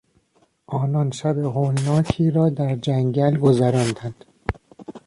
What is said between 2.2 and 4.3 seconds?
را در جنگل گذراندند.